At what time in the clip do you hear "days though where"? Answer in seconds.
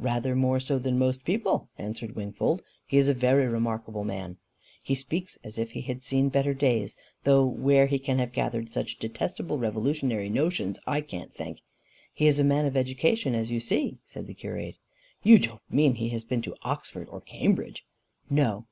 6.54-7.84